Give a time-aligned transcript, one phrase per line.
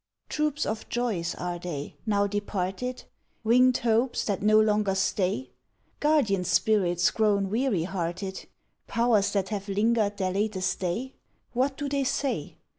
[0.29, 3.03] Troops of joys are they, now departed?
[3.43, 5.51] Winged hopes that no longer stay?
[5.99, 8.47] Guardian spirits grown weary hearted?
[8.87, 11.13] Powers that have linger'd their latest day?
[11.53, 12.57] What do they say?